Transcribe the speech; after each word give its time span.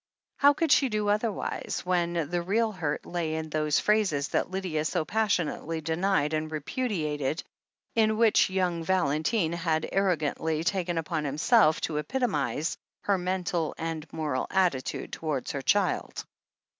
How 0.37 0.53
could 0.53 0.71
she 0.71 0.89
do 0.89 1.09
otherwise, 1.09 1.81
when 1.85 2.13
the 2.31 2.41
real 2.41 2.71
hurt 2.71 3.05
lay 3.05 3.35
in 3.35 3.51
those 3.51 3.79
phrases 3.79 4.29
that 4.29 4.49
Lydia 4.49 4.83
so 4.83 5.05
passionately 5.05 5.79
denied 5.79 6.33
and 6.33 6.51
repudiated, 6.51 7.43
in 7.93 8.17
which 8.17 8.49
young 8.49 8.83
Valentine 8.83 9.53
had 9.53 9.87
arrogantly 9.91 10.63
taken 10.63 10.97
upon 10.97 11.23
himself 11.23 11.81
to 11.81 11.97
epitomize 11.97 12.75
her 13.03 13.19
mental 13.19 13.75
and 13.77 14.11
moral 14.11 14.47
attitude 14.51 15.13
towards 15.13 15.51
her 15.51 15.61
child 15.61 16.25